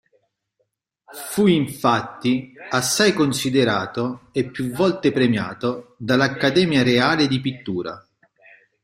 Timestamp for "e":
4.31-4.45